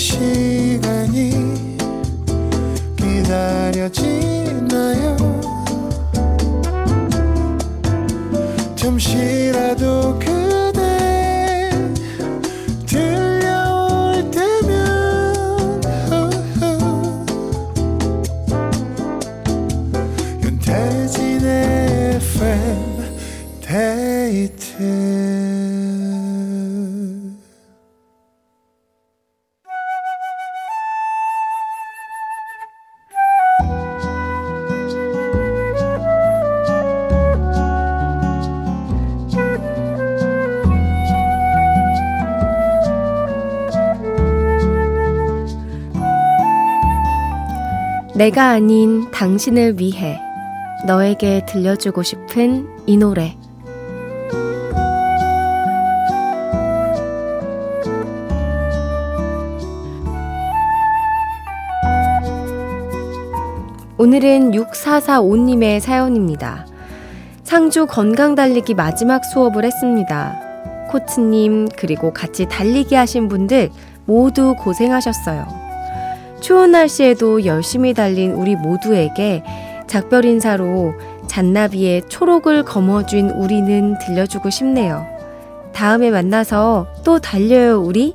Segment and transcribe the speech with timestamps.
[0.00, 0.89] 지
[48.20, 50.20] 내가 아닌 당신을 위해
[50.86, 53.34] 너에게 들려주고 싶은 이 노래.
[63.96, 66.66] 오늘은 6445님의 사연입니다.
[67.42, 70.38] 상주 건강 달리기 마지막 수업을 했습니다.
[70.90, 73.70] 코치님, 그리고 같이 달리기 하신 분들
[74.04, 75.69] 모두 고생하셨어요.
[76.40, 79.42] 추운 날씨에도 열심히 달린 우리 모두에게
[79.86, 80.94] 작별 인사로
[81.26, 85.06] 잔나비의 초록을 거머쥔 우리는 들려주고 싶네요.
[85.72, 88.14] 다음에 만나서 또 달려요, 우리?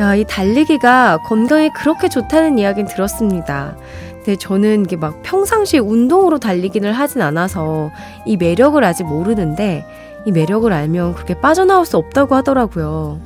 [0.00, 3.76] 야, 이 달리기가 건강에 그렇게 좋다는 이야기는 들었습니다.
[4.16, 7.90] 근데 저는 이게 막 평상시에 운동으로 달리기를 하진 않아서
[8.24, 9.84] 이 매력을 아직 모르는데
[10.24, 13.20] 이 매력을 알면 그렇게 빠져나올 수 없다고 하더라고요.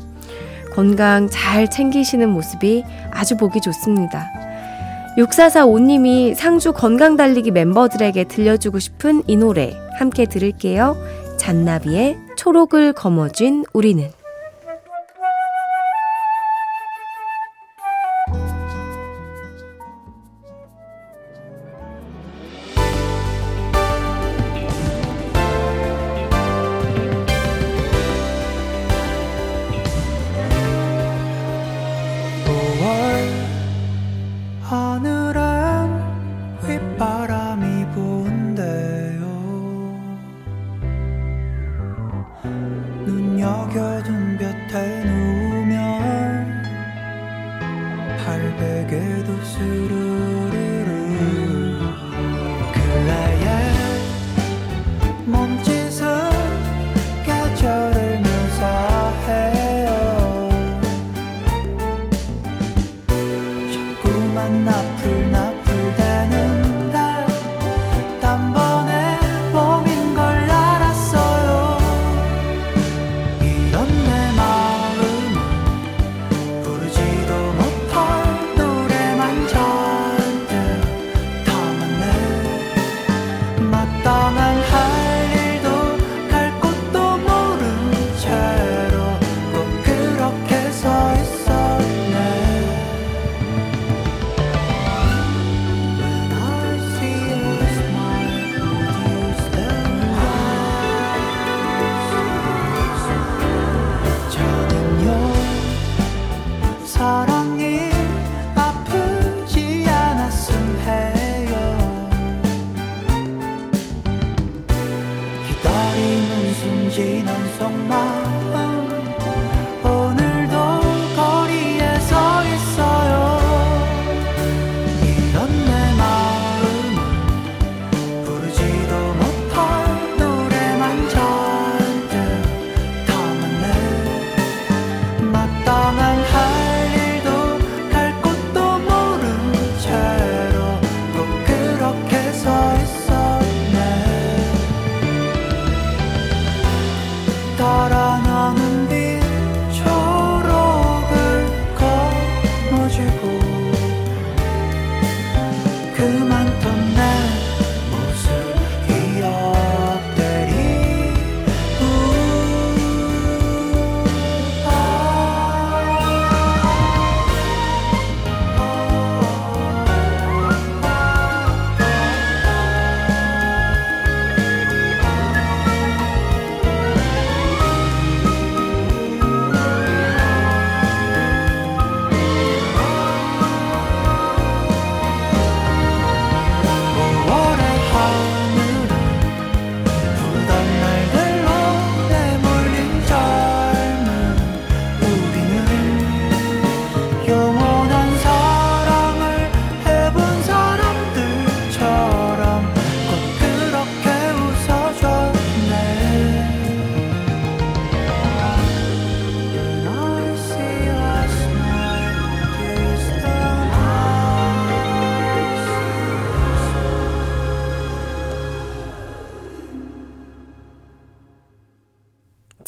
[0.76, 4.30] 건강 잘 챙기시는 모습이 아주 보기 좋습니다.
[5.16, 10.98] 6445님이 상주 건강 달리기 멤버들에게 들려주고 싶은 이 노래 함께 들을게요.
[11.38, 14.10] 잔나비의 초록을 거머쥔 우리는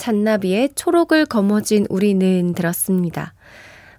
[0.08, 3.34] 잔나비의 초록을 거머쥔 우리는 들었습니다.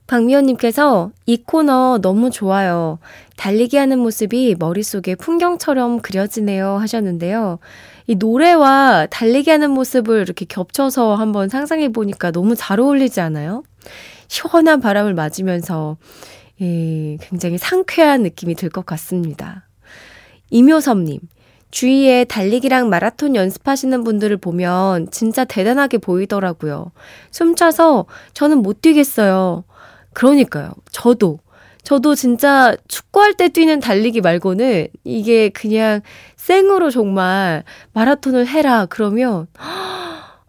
[0.07, 2.97] 박미연님께서 이 코너 너무 좋아요.
[3.37, 7.59] 달리기 하는 모습이 머릿속에 풍경처럼 그려지네요 하셨는데요.
[8.07, 13.61] 이 노래와 달리기 하는 모습을 이렇게 겹쳐서 한번 상상해 보니까 너무 잘 어울리지 않아요?
[14.27, 15.97] 시원한 바람을 맞으면서
[16.59, 19.67] 예, 굉장히 상쾌한 느낌이 들 것 같습니다.
[20.49, 21.19] 이묘섭님,
[21.71, 26.91] 주위에 달리기랑 마라톤 연습하시는 분들을 보면 진짜 대단하게 보이더라고요.
[27.31, 29.63] 숨차서 저는 못 뛰겠어요.
[30.13, 30.71] 그러니까요.
[30.91, 31.39] 저도.
[31.83, 36.01] 저도 진짜 축구할 때 뛰는 달리기 말고는 이게 그냥
[36.35, 37.63] 생으로 정말
[37.93, 38.85] 마라톤을 해라.
[38.87, 39.47] 그러면,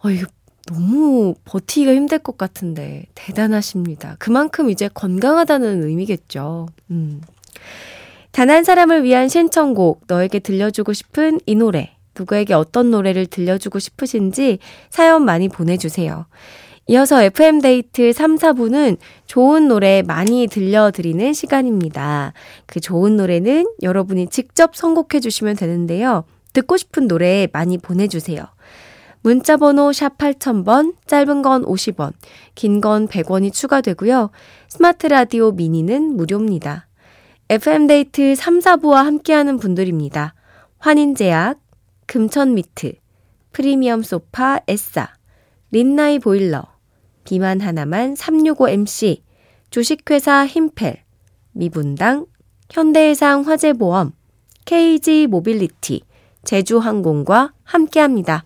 [0.02, 0.26] 어, 이거
[0.66, 4.16] 너무 버티기가 힘들 것 같은데 대단하십니다.
[4.18, 6.68] 그만큼 이제 건강하다는 의미겠죠.
[6.90, 7.20] 음.
[8.32, 14.58] 단 한 사람을 위한 신청곡, 너에게 들려주고 싶은 이 노래, 누구에게 어떤 노래를 들려주고 싶으신지
[14.88, 16.26] 사연 많이 보내주세요.
[16.86, 18.96] 이어서 FM데이트 3, 4부는
[19.26, 22.32] 좋은 노래 많이 들려드리는 시간입니다.
[22.66, 26.24] 그 좋은 노래는 여러분이 직접 선곡해 주시면 되는데요.
[26.52, 28.44] 듣고 싶은 노래 많이 보내주세요.
[29.22, 32.12] 문자번호 샵 8000번, 짧은 건 50원,
[32.54, 34.30] 긴 건 100원이 추가되고요.
[34.68, 36.86] 스마트 라디오 미니는 무료입니다.
[37.50, 40.34] FM데이트 3, 4부와 함께하는 분들입니다.
[40.78, 41.58] 환인제약,
[42.06, 42.92] 금천미트,
[43.50, 45.12] 프리미엄 소파 에싸,
[45.72, 46.62] 린나이 보일러,
[47.24, 49.22] 비만 하나만 365MC,
[49.70, 51.02] 주식회사 힘펠,
[51.50, 52.26] 미분당,
[52.70, 54.12] 현대해상 화재보험,
[54.64, 56.02] KG 모빌리티,
[56.44, 58.44] 제주항공과 함께합니다.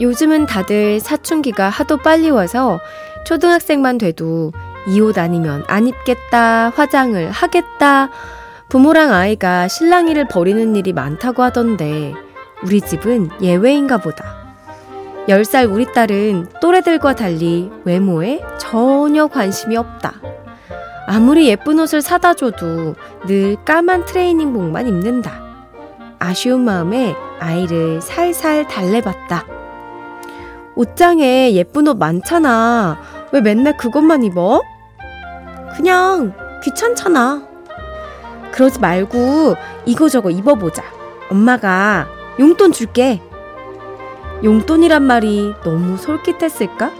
[0.00, 2.80] 요즘은 다들 사춘기가 하도 빨리 와서
[3.24, 4.52] 초등학생만 돼도
[4.88, 8.08] 이 옷 아니면 안 입겠다, 화장을 하겠다,
[8.68, 12.14] 부모랑 아이가 실랑이를 벌이는 일이 많다고 하던데
[12.62, 14.38] 우리 집은 예외인가 보다.
[15.28, 20.14] 10살 우리 딸은 또래들과 달리 외모에 전혀 관심이 없다.
[21.06, 22.94] 아무리 예쁜 옷을 사다 줘도
[23.26, 25.42] 늘 까만 트레이닝복만 입는다.
[26.18, 29.57] 아쉬운 마음에 아이를 살살 달래봤다.
[30.78, 33.00] 옷장에 예쁜 옷 많잖아.
[33.32, 34.62] 왜 맨날 그것만 입어?
[35.74, 36.32] 그냥
[36.62, 37.42] 귀찮잖아.
[38.52, 39.56] 그러지 말고
[39.86, 40.84] 이거저거 입어보자.
[41.32, 42.06] 엄마가
[42.38, 43.20] 용돈 줄게.
[44.44, 46.92] 용돈이란 말이 너무 솔깃했을까?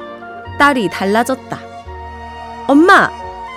[0.59, 1.59] 딸이 달라졌다.
[2.67, 3.09] 엄마,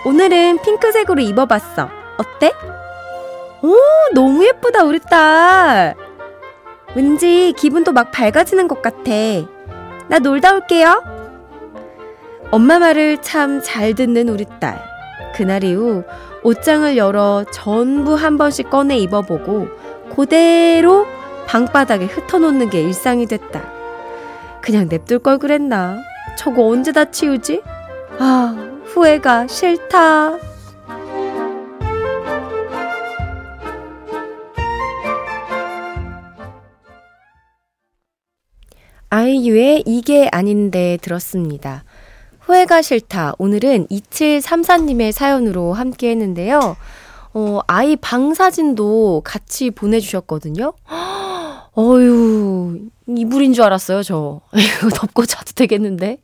[0.06, 1.90] 오늘은 핑크색으로 입어봤어.
[2.18, 2.54] 어때?
[3.64, 3.76] 오,
[4.14, 5.96] 너무 예쁘다, 우리 딸.
[6.94, 9.12] 왠지 기분도 막 밝아지는 것 같아.
[10.12, 11.02] 나 놀다 올게요.
[12.52, 14.78] 엄마 말을 참 잘 듣는 우리 딸.
[15.34, 16.04] 그날 이후
[16.44, 19.70] 옷장을 열어 전부 한 번씩 꺼내 입어보고
[20.14, 21.08] 그대로
[21.48, 23.64] 방바닥에 흩어놓는 게 일상이 됐다.
[24.62, 25.98] 그냥 냅둘 걸 그랬나?
[26.38, 27.62] 저거 언제 다 치우지?
[28.20, 28.54] 아,
[28.88, 30.34] 후회가 싫다.
[39.16, 41.84] 아이유의 이게 아닌데 들었습니다.
[42.40, 43.34] 후회가 싫다.
[43.40, 46.78] 오늘은 2734님의 사연으로 함께 했는데요.
[47.34, 50.72] 어, 아이 방 사진도 같이 보내주셨거든요.
[51.78, 54.40] 어유 이불인 줄 알았어요, 저.
[54.56, 56.18] 이거 덮고 자도 되겠는데?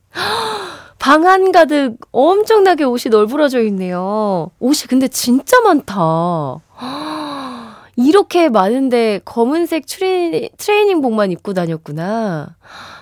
[0.98, 4.50] 방 안 가득 엄청나게 옷이 널브러져 있네요.
[4.60, 6.62] 옷이 근데 진짜 많다.
[7.98, 12.56] 이렇게 많은데 검은색 트레이, 트레이닝복만 입고 다녔구나.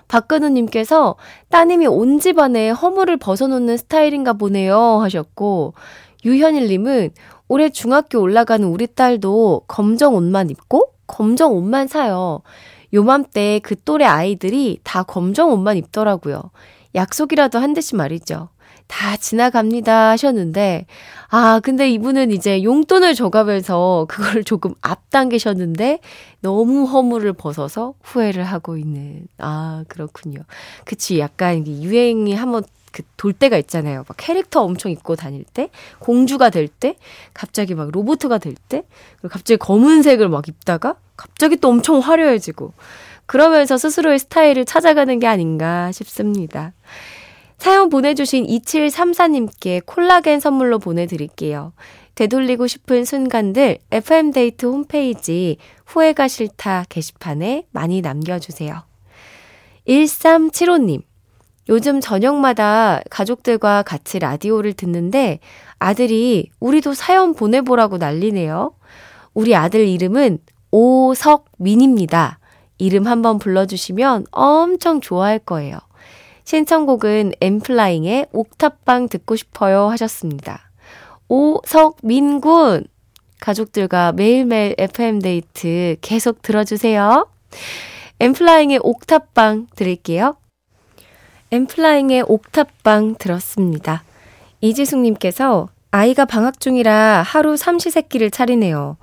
[0.07, 1.17] 박근우님께서
[1.49, 5.73] 따님이 온 집안에 허물을 벗어놓는 스타일인가 보네요 하셨고,
[6.23, 7.09] 유현일님은
[7.49, 12.41] 올해 중학교 올라가는 우리 딸도 검정 옷만 입고 검정 옷만 사요.
[12.93, 16.51] 요맘때 그 또래 아이들이 다 검정 옷만 입더라고요.
[16.95, 18.47] 약속이라도 한 듯이 말이죠.
[18.87, 20.85] 다 지나갑니다 하셨는데,
[21.29, 25.99] 아, 근데 이분은 이제 용돈을 줘가면서 그걸 조금 앞당기셨는데,
[26.41, 29.27] 너무 허물을 벗어서 후회를 하고 있는.
[29.37, 30.41] 아, 그렇군요.
[30.85, 31.19] 그치.
[31.19, 34.05] 약간 유행이 한번 그돌 때가 있잖아요.
[34.07, 36.95] 막 캐릭터 엄청 입고 다닐 때, 공주가 될 때,
[37.33, 38.83] 갑자기 막 로보트가 될 때,
[39.17, 42.71] 그리고 갑자기 검은색을 막 입다가, 갑자기 또 엄청 화려해지고,
[43.25, 46.73] 그러면서 스스로의 스타일을 찾아가는 게 아닌가 싶습니다.
[47.57, 51.73] 사연 보내주신 2734님께 콜라겐 선물로 보내드릴게요.
[52.15, 58.83] 되돌리고 싶은 순간들 FM데이트 홈페이지 후회가 싫다 게시판에 많이 남겨주세요.
[59.87, 61.01] 1375님.
[61.67, 65.39] 요즘 저녁마다 가족들과 같이 라디오를 듣는데
[65.79, 68.75] 아들이 우리도 사연 보내보라고 난리네요.
[69.33, 70.39] 우리 아들 이름은
[70.71, 72.39] 오석민입니다.
[72.77, 75.79] 이름 한번 불러주시면 엄청 좋아할 거예요.
[76.45, 80.61] 신청곡은 엠플라잉의 옥탑방 듣고 싶어요 하셨습니다.
[81.27, 82.85] 오석민 군!
[83.39, 87.27] 가족들과 매일매일 FM데이트 계속 들어주세요.
[88.19, 90.35] 엠플라잉의 옥탑방 들을게요.
[91.51, 94.03] 엠플라잉의 옥탑방 들었습니다.
[94.61, 98.97] 이지숙님께서 아이가 방학 중이라 하루 삼시세끼를 차리네요.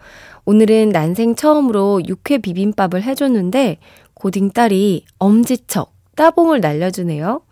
[0.45, 3.79] 오늘은 난생 처음으로 육회 비빔밥을 해줬는데
[4.15, 7.43] 고딩 딸이 엄지척 따봉을 날려주네요.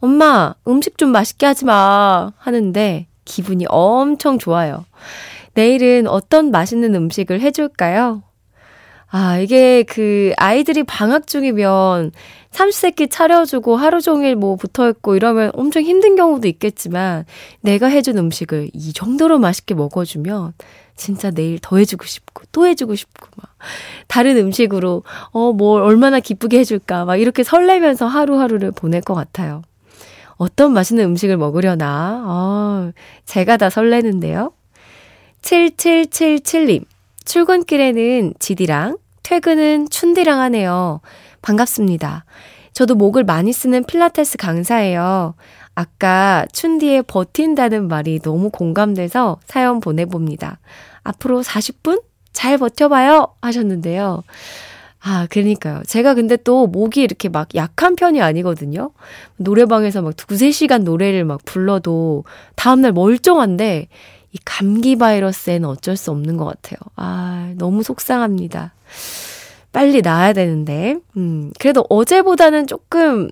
[0.00, 2.32] 엄마, 음식 좀 맛있게 하지 마.
[2.38, 4.84] 하는데 기분이 엄청 좋아요.
[5.54, 8.22] 내일은 어떤 맛있는 음식을 해줄까요?
[9.12, 12.12] 아, 이게 그 아이들이 방학 중이면
[12.52, 17.24] 삼시세끼 차려주고 하루 종일 뭐 붙어 있고 이러면 엄청 힘든 경우도 있겠지만
[17.60, 20.54] 내가 해준 음식을 이 정도로 맛있게 먹어주면
[21.00, 23.50] 진짜 내일 더 해주고 싶고 또 해주고 싶고 막
[24.06, 29.62] 다른 음식으로 어, 뭘 얼마나 기쁘게 해줄까 막 이렇게 설레면서 하루하루를 보낼 것 같아요.
[30.36, 32.22] 어떤 맛있는 음식을 먹으려나?
[32.26, 32.92] 어,
[33.24, 34.52] 제가 다 설레는데요.
[35.40, 36.84] 7777님.
[37.24, 41.00] 출근길에는 지디랑 퇴근은 춘디랑 하네요.
[41.40, 42.24] 반갑습니다.
[42.72, 45.34] 저도 목을 많이 쓰는 필라테스 강사예요.
[45.74, 50.58] 아까 춘디의 버틴다는 말이 너무 공감돼서 사연 보내봅니다.
[51.02, 52.02] 앞으로 40분?
[52.32, 53.34] 잘 버텨봐요!
[53.42, 54.22] 하셨는데요.
[55.02, 55.82] 아, 그러니까요.
[55.86, 58.90] 제가 근데 또 목이 이렇게 막 약한 편이 아니거든요.
[59.36, 63.88] 노래방에서 막 두세 시간 노래를 막 불러도 다음날 멀쩡한데
[64.32, 66.76] 이 감기 바이러스에는 어쩔 수 없는 것 같아요.
[66.96, 68.74] 아, 너무 속상합니다.
[69.72, 70.96] 빨리 나아야 되는데.
[71.16, 73.30] 음, 그래도 어제보다는 조금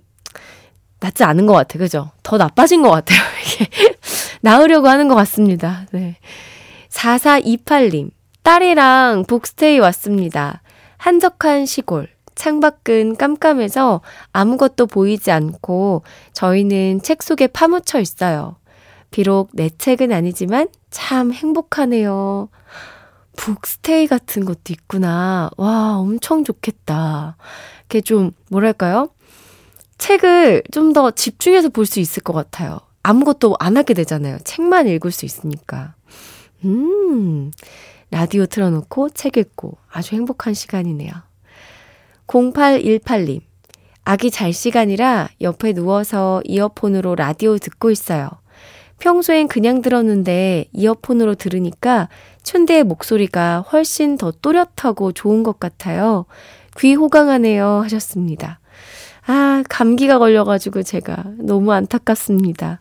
[1.01, 1.81] 낫지 않은 것 같아요.
[1.81, 2.11] 그죠?
[2.23, 3.19] 더 나빠진 것 같아요.
[3.45, 3.69] 이게.
[4.41, 5.87] 나으려고 하는 것 같습니다.
[5.93, 6.17] 네.
[6.99, 8.11] 4428님.
[8.43, 10.62] 딸이랑 북스테이 왔습니다.
[10.97, 12.09] 한적한 시골.
[12.35, 14.00] 창밖은 깜깜해서
[14.33, 16.02] 아무것도 보이지 않고
[16.33, 18.57] 저희는 책 속에 파묻혀 있어요.
[19.11, 22.49] 비록 내 책은 아니지만 참 행복하네요.
[23.37, 25.50] 북스테이 같은 것도 있구나.
[25.57, 27.37] 와, 엄청 좋겠다.
[27.88, 29.09] 이렇게 좀, 뭐랄까요?
[29.99, 32.81] 책을 좀 더 집중해서 볼 수 있을 것 같아요.
[33.02, 34.38] 아무것도 안 하게 되잖아요.
[34.45, 35.95] 책만 읽을 수 있으니까.
[36.65, 37.50] 음,
[38.11, 41.12] 라디오 틀어놓고 책 읽고 아주 행복한 시간이네요.
[42.27, 43.41] 0818님,
[44.05, 48.31] 아기 잘 시간이라 옆에 누워서 이어폰으로 라디오 듣고 있어요.
[48.99, 52.09] 평소엔 그냥 들었는데 이어폰으로 들으니까
[52.43, 56.27] 춘대의 목소리가 훨씬 더 또렷하고 좋은 것 같아요.
[56.79, 58.61] 귀 호강하네요 하셨습니다.
[59.27, 62.81] 아, 감기가 걸려가지고 제가 너무 안타깝습니다.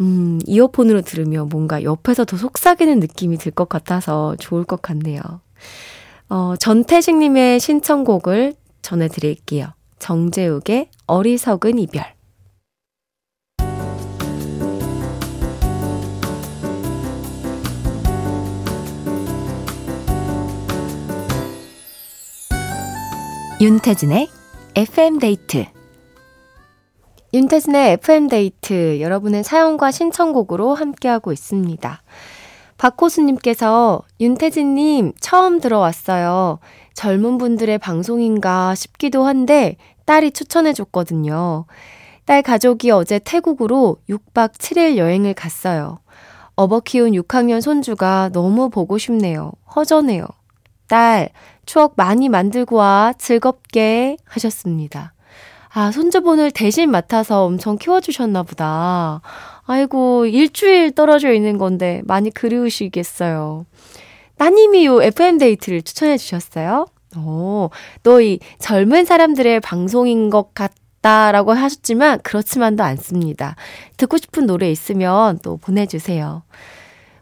[0.00, 5.20] 음, 이어폰으로 들으면 뭔가 옆에서 더 속삭이는 느낌이 들 것 같아서 좋을 것 같네요.
[6.28, 9.66] 어, 전태식님의 신청곡을 전해드릴게요.
[9.98, 12.04] 정재욱의 어리석은 이별.
[23.60, 24.28] 윤태진의
[24.76, 25.66] FM데이트
[27.32, 32.02] 윤태진의 FM데이트 여러분의 사연과 신청곡으로 함께하고 있습니다.
[32.76, 36.58] 박호수님께서 윤태진님 처음 들어왔어요.
[36.94, 41.66] 젊은 분들의 방송인가 싶기도 한데 딸이 추천해줬거든요.
[42.24, 46.00] 딸 가족이 어제 태국으로 6박 7일 여행을 갔어요.
[46.56, 49.52] 어버 키운 6학년 손주가 너무 보고 싶네요.
[49.76, 50.26] 허전해요.
[50.88, 51.30] 딸,
[51.64, 53.12] 추억 많이 만들고 와.
[53.16, 55.12] 즐겁게 하셨습니다.
[55.72, 59.20] 아, 손주분을 대신 맡아서 엄청 키워주셨나 보다.
[59.66, 63.66] 아이고, 일주일 떨어져 있는 건데 많이 그리우시겠어요.
[64.36, 66.86] 따님이 요 FM데이트를 추천해 주셨어요.
[67.16, 67.70] 오,
[68.02, 73.56] 또 이 젊은 사람들의 방송인 것 같다라고 하셨지만 그렇지만도 않습니다.
[73.96, 76.42] 듣고 싶은 노래 있으면 또 보내주세요.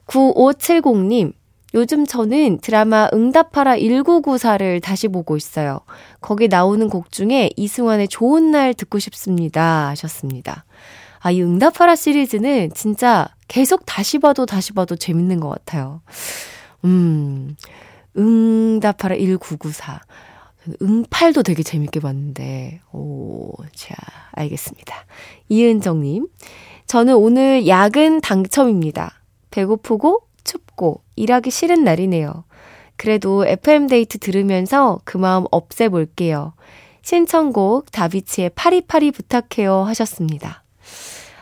[0.07, 1.33] 9570님,
[1.75, 5.81] 요즘 저는 드라마 응답하라 1994를 다시 보고 있어요.
[6.21, 9.89] 거기 나오는 곡 중에 이승환의 좋은 날 듣고 싶습니다.
[9.89, 10.65] 하셨습니다.
[11.21, 16.01] 아, 이 응답하라 시리즈는 진짜 계속 다시 봐도 다시 봐도 재밌는 것 같아요.
[16.85, 17.57] 음,
[18.17, 20.01] 응답하라 1994.
[20.83, 23.95] 응팔도 되게 재밌게 봤는데, 오, 자,
[24.33, 24.95] 알겠습니다.
[25.49, 26.29] 이은정님,
[26.87, 29.23] 저는 오늘 야근 당첨입니다.
[29.51, 30.28] 배고프고
[30.79, 32.45] 춥고 일하기 싫은 날이네요.
[32.97, 36.55] 그래도 FM데이트 들으면서 그 마음 없애볼게요.
[37.03, 40.63] 신청곡 다비치의 파리파리 부탁해요 하셨습니다.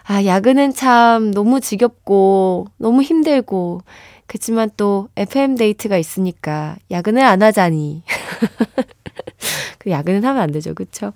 [0.05, 3.83] 아, 야근은 참 너무 지겹고 너무 힘들고
[4.27, 8.03] 그치만 또 FM데이트가 있으니까 야근을 안 하자니.
[9.79, 10.75] 그 야근은 하면 안 되죠.
[10.75, 11.13] 그쵸?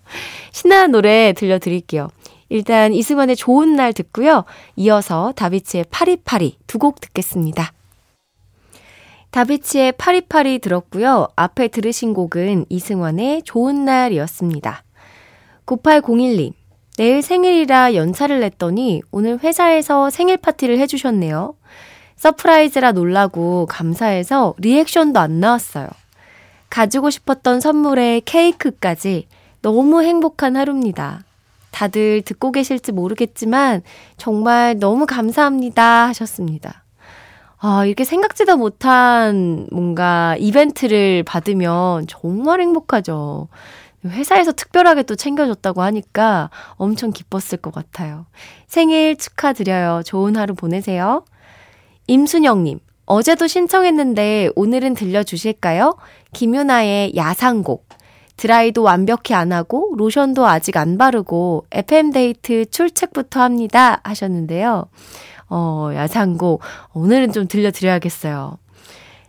[0.53, 2.09] 신나는 노래 들려드릴게요.
[2.49, 4.45] 일단 이승환의 좋은 날 듣고요.
[4.77, 7.73] 이어서 다비치의 8282 두 곡 듣겠습니다.
[9.31, 11.29] 다비치의 8282 들었고요.
[11.37, 14.83] 앞에 들으신 곡은 이승환의 좋은 날이었습니다.
[15.67, 16.53] 9801님,
[16.97, 21.55] 내일 생일이라 연차를 냈더니 오늘 회사에서 생일 파티를 해주셨네요.
[22.17, 25.89] surprise라 놀라고 감사해서 reaction도 안 나왔어요.
[26.69, 29.29] 가지고 싶었던 선물에 케이크까지
[29.63, 31.25] 너무 행복한 하루입니다.
[31.71, 33.83] 다들 듣고 계실지 모르겠지만
[34.17, 36.80] 정말 너무 감사합니다 하셨습니다.
[37.63, 43.49] 아, 이렇게 생각지도 못한 뭔가 이벤트를 받으면 정말 행복하죠.
[44.07, 48.25] 회사에서 특별하게 또 챙겨줬다고 하니까 엄청 기뻤을 것 같아요.
[48.67, 50.03] 생일 축하드려요.
[50.07, 51.27] 좋은 하루 보내세요.
[52.07, 55.99] 임순영님, 어제도 신청했는데 오늘은 들려주실까요?
[56.33, 57.91] 김윤아의 야상곡.
[58.39, 64.87] 드라이도 완벽히 안 하고 로션도 아직 안 바르고 FM데이트 출첵부터 합니다 하셨는데요.
[65.51, 66.63] 어, 야상곡.
[66.95, 68.57] 오늘은 좀 들려드려야겠어요.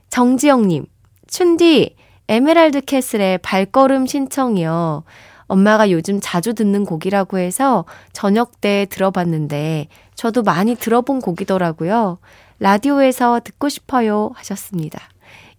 [0.10, 0.86] 정지영님,
[1.28, 1.96] 춘디,
[2.28, 5.04] 에메랄드 캐슬의 발걸음 신청이요.
[5.48, 12.20] 엄마가 요즘 자주 듣는 곡이라고 해서 저녁 때 들어봤는데 저도 많이 들어본 곡이더라고요.
[12.60, 15.00] 라디오에서 듣고 싶어요 하셨습니다.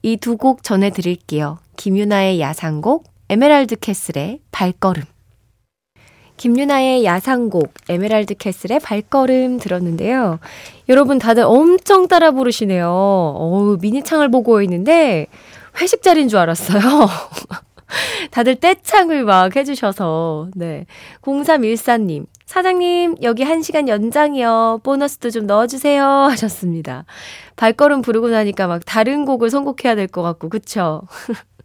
[0.03, 1.59] 이 두 곡 전해드릴게요.
[1.77, 5.03] 김윤아의 야상곡, 에메랄드 캐슬의 발걸음.
[6.43, 10.41] 김윤아의 야상곡, 에메랄드 캐슬의 발걸음 들었는데요.
[10.89, 12.89] 여러분 다들 엄청 따라 부르시네요.
[12.89, 15.29] 어우, 미니창을 보고 있는데
[15.81, 16.81] 회식 자리인 줄 알았어요.
[18.33, 20.87] 다들 떼창을 막 해주셔서, 네.
[21.23, 24.81] 0314님, 사장님, 여기 1시간 연장이요.
[24.83, 26.05] 보너스도 좀 넣어주세요.
[26.05, 27.05] 하셨습니다.
[27.55, 31.03] 발걸음 부르고 나니까 막 다른 곡을 선곡해야 될 것 같고, 그쵸?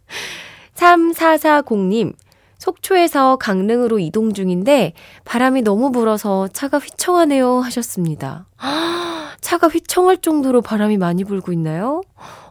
[0.76, 2.12] 3440님,
[2.58, 4.92] 속초에서 강릉으로 이동 중인데
[5.24, 8.46] 바람이 너무 불어서 차가 휘청하네요 하셨습니다.
[9.40, 12.02] 차가 휘청할 정도로 바람이 많이 불고 있나요?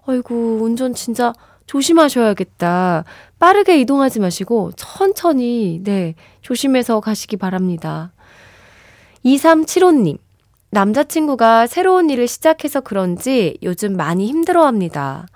[0.06, 1.34] 아이고, 운전 진짜
[1.67, 3.04] 조심하셔야겠다.
[3.39, 8.13] 빠르게 이동하지 마시고 천천히, 네, 조심해서 가시기 바랍니다.
[9.26, 10.17] 2375님,
[10.72, 15.28] 남자친구가 새로운 일을 시작해서 그런지 요즘 많이 힘들어 합니다.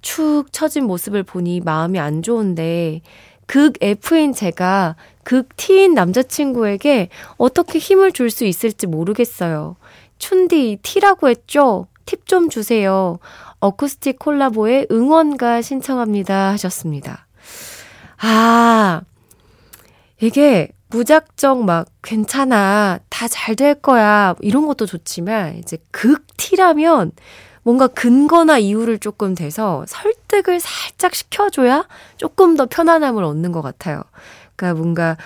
[0.00, 3.02] 축 처진 모습을 보니 마음이 안 좋은데,
[3.50, 9.74] 극 F인 제가 극 T인 남자친구에게 어떻게 힘을 줄 수 있을지 모르겠어요.
[10.18, 11.88] 춘디, T라고 했죠?
[12.06, 13.18] 팁 좀 주세요.
[13.58, 17.26] 어쿠스틱 콜라보의 응원가 신청합니다 하셨습니다.
[18.18, 19.02] 아,
[20.20, 23.00] 이게 무작정 막 괜찮아.
[23.08, 24.36] 다 잘 될 거야.
[24.42, 27.10] 이런 것도 좋지만 이제 극티라면
[27.62, 34.02] 뭔가 근거나 이유를 조금 대서 설득을 살짝 시켜줘야 조금 더 편안함을 얻는 것 같아요.
[34.56, 35.16] 그러니까 뭔가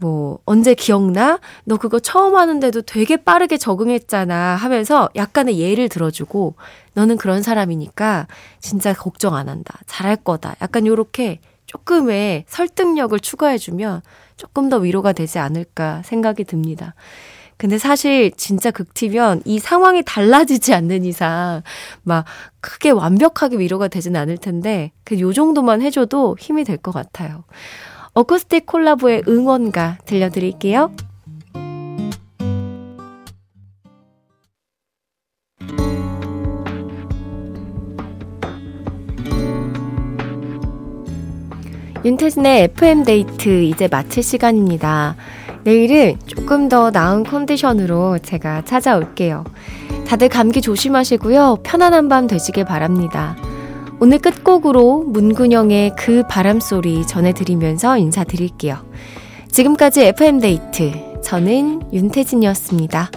[0.00, 1.40] 뭐, 언제 기억나?
[1.64, 6.54] 너 그거 처음 하는데도 되게 빠르게 적응했잖아 하면서 약간의 예를 들어주고,
[6.94, 8.28] 너는 그런 사람이니까
[8.60, 9.76] 진짜 걱정 안 한다.
[9.86, 10.54] 잘할 거다.
[10.62, 14.02] 약간 요렇게 조금의 설득력을 추가해주면
[14.36, 16.94] 조금 더 위로가 되지 않을까 생각이 듭니다.
[17.58, 21.62] 근데 사실 진짜 극티면 이 상황이 달라지지 않는 이상
[22.04, 22.24] 막
[22.60, 27.44] 크게 완벽하게 위로가 되진 않을 텐데 그 요 정도만 해줘도 힘이 될 것 같아요.
[28.14, 30.92] 어쿠스틱 콜라보의 응원가 들려드릴게요.
[42.04, 45.16] 윤태진의 FM데이트 이제 마칠 시간입니다.
[45.68, 49.44] 내일은 조금 더 나은 컨디션으로 제가 찾아올게요.
[50.06, 51.58] 다들 감기 조심하시고요.
[51.62, 53.36] 편안한 밤 되시길 바랍니다.
[54.00, 58.78] 오늘 끝곡으로 문근영의 그 바람소리 전해드리면서 인사드릴게요.
[59.50, 61.20] 지금까지 FM데이트.
[61.22, 63.10] 저는 윤태진이었습니다.